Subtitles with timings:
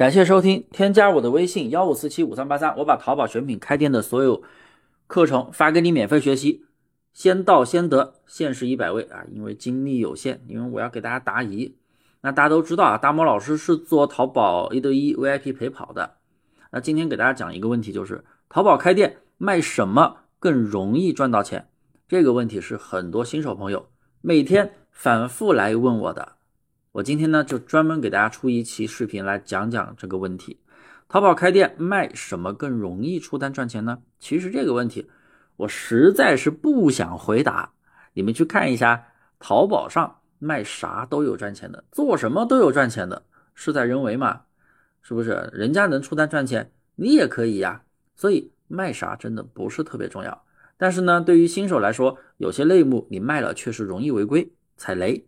[0.00, 4.42] 感谢收听，添加我的微信幺五四七五三八三，我把淘宝选品开店的所有
[5.06, 6.64] 课程发给你免费学习，
[7.12, 11.76] 先到先得，限时一百位啊，因为精力有限，因为我要给大家答疑。
[12.22, 16.14] 那大家都知道啊，大魔老师是做淘宝一对一 VIP 陪跑的。
[16.70, 21.68] 那今天给大家讲一个问题，就是淘宝开店卖什么更容易赚到钱？
[22.08, 23.90] 这个问题是很多新手朋友
[24.22, 26.36] 每天反复来问我的。
[26.92, 30.58] 我今天呢，就专门给大家出一期视频来讲讲这个问题：
[31.08, 34.02] 淘宝开店卖什么更容易出单赚钱呢？
[34.18, 35.08] 其实这个问题
[35.56, 37.70] 我实在是不想回答。
[38.12, 39.06] 你们去看一下，
[39.38, 43.22] 淘宝上卖啥都有赚钱的，做什么都有赚钱的，
[43.54, 44.40] 事在人为嘛，
[45.00, 45.48] 是不是？
[45.52, 47.82] 人家能出单赚钱，你也可以呀。
[48.16, 50.44] 所以卖啥真的不是特别重要。
[50.76, 55.24] 但是呢，对于新手来说，有些类目你卖了确实容易违规踩雷，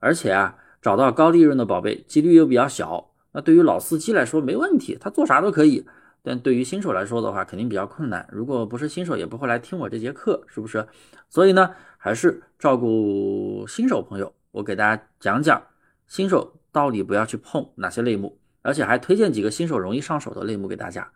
[0.00, 0.58] 而且啊。
[0.84, 5.86] 找到高利润的宝贝几率又比较小，那对于老司机来说没问题，他做啥都可以。
[6.22, 8.28] 但对于新手来说的话，肯定比较困难。
[8.30, 10.86] 如果不是新手，也不会来听我这节课，是不是？
[11.30, 15.62] 所以呢，还是照顾新手朋友，我给大家讲讲
[16.06, 21.10] 新手到底不要去碰哪些类目，而且还推荐几个新手容易上手的类目给大家。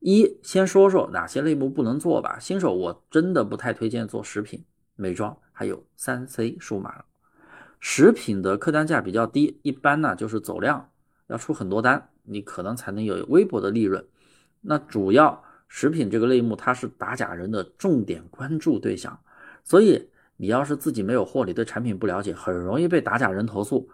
[0.00, 2.38] 一，先说说哪些类目不能做吧。
[2.38, 4.62] 新手我真的不太推荐做食品、
[4.94, 7.04] 美妆，还有三 C 数码。
[7.86, 10.88] 食品的客单价比较低，一般呢就是走量，
[11.26, 14.02] 要出很多单，你可能才能有微薄的利润。
[14.62, 19.20] 那主要食品这个类目，它是打假人的重点关注对象，
[19.62, 23.90] 所以你要是自己没有货，你对产品不了解，很容易被打假人投诉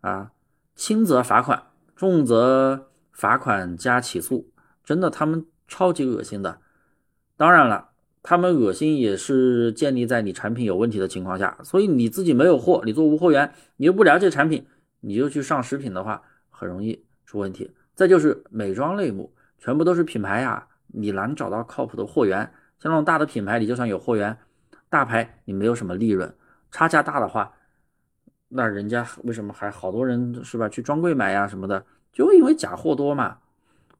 [0.00, 0.32] 啊，
[0.74, 1.62] 轻则罚款，
[1.94, 4.50] 重则罚款加起诉，
[4.84, 6.58] 真的他们超级恶心的。
[7.36, 7.89] 当然了。
[8.22, 14.66] 他们恶心也是建立在你产品有问题的情况下，所以你自己没有货，你做无货源，你又不了解产品，
[15.00, 17.70] 你就去上食品的话，很容易出问题。
[17.94, 22.40] 再就是美妆类目，全部都是品牌呀，你难找到靠谱的货源。
[22.78, 24.36] 像那种大的品牌，你就算有货源，
[24.90, 26.30] 大牌你没有什么利润，
[26.70, 27.52] 差价大的话，
[28.48, 30.68] 那人家为什么还好多人是吧？
[30.68, 33.38] 去专柜买呀什么的，就因为假货多嘛，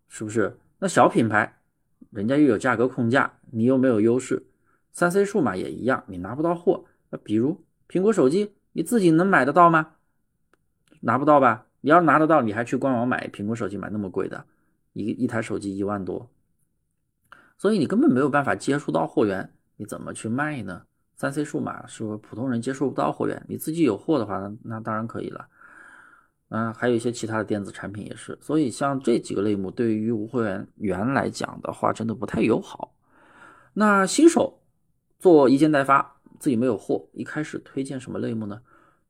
[0.08, 0.58] 是不是？
[0.78, 1.56] 那小品牌。
[2.10, 4.46] 人家又有价格控价，你又没有优势。
[4.92, 6.84] 三 C 数码也一样，你拿不到货。
[7.10, 9.92] 那比如苹果手机，你自己能买得到吗？
[11.00, 11.66] 拿不到吧？
[11.80, 14.44] 你要拿得到，你还去官网买苹果手机买那么贵的，
[14.92, 16.28] 一一台手机一万多，
[17.56, 20.82] 所以你根本没有办法接触到货源，你怎么去卖呢？
[21.16, 25.46] 三 C 数码是普通人接触不到货源，你自己有货的话，那那当然可以了。
[26.50, 32.92] 啊，还有一些其他的电子产品也是，所以像这几个类目对于无货源源来讲的话，真的不太友好。
[33.72, 34.60] 那新手
[35.20, 38.60] 做一件代发，自己没有货，一开始推荐什么类目呢？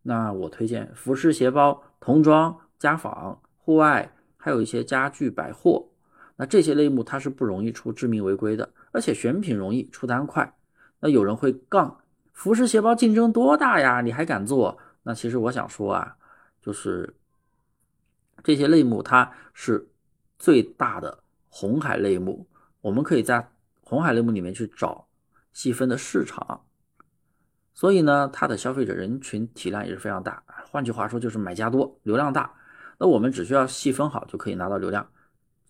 [0.03, 5.89] 那我推荐服饰、鞋包、童装、家纺、户外，还有一些家具、百货。
[6.37, 10.55] 那这些类目它是不容易出致命违规的，而且选品容易，出单快。
[11.01, 12.01] 那有人会杠，
[12.35, 14.03] 服饰鞋包竞争多大呀？
[14.03, 14.77] 你还敢做？
[15.05, 16.15] 那其实我想说啊，
[16.61, 17.15] 就是。
[18.43, 19.89] 这些类目它是
[20.39, 22.47] 最大的红海类目，
[22.81, 23.51] 我们可以在
[23.83, 25.07] 红海类目里面去找
[25.53, 26.65] 细分的市场，
[27.75, 30.43] 所以呢，它的消费者人群体量也是非常大。
[30.71, 32.55] 换句话说，就是买家多，流量大。
[32.99, 35.09] 那我们只需要细分好就可以拿到流量。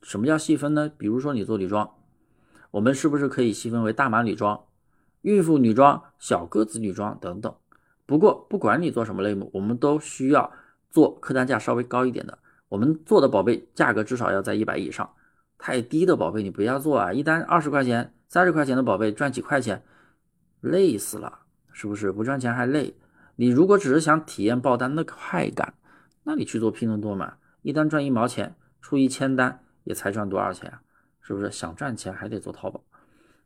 [0.02, 0.90] 什么叫细分呢？
[0.98, 1.90] 比如说你做女装，
[2.70, 4.64] 我们是不是可以细分为大码女装、
[5.22, 7.54] 孕妇女装、小个子女装等等？
[8.04, 10.52] 不过不管你做什么类目，我们都需要
[10.90, 12.38] 做客单价稍微高一点的。
[12.70, 15.10] 我们做的宝贝价格至少要在一百以上，
[15.58, 17.12] 太低的宝贝你不要做啊！
[17.12, 19.82] 一单二十块钱、三十块钱的宝贝赚几块钱，
[20.60, 21.40] 累死了，
[21.72, 22.12] 是不是？
[22.12, 22.96] 不赚钱还累。
[23.34, 25.74] 你如果只是想体验爆单的快感，
[26.22, 30.80] 那你去做拼多多嘛，一单赚一毛钱，出一千单也才赚多少钱啊？
[31.20, 31.50] 是不是？
[31.50, 32.80] 想赚钱还得做淘宝。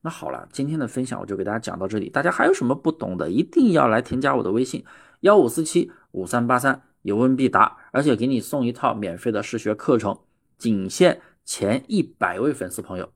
[0.02, 4.84] 那好了，今天的分享我就给大家讲到这里，大家还有什么不懂的，一定要来添加我的微信
[5.20, 6.82] 幺五四七五三八三。
[7.04, 10.18] 有问必答，而且给你送一套免费的试学课程，
[10.56, 13.12] 仅限前一百位粉丝朋友。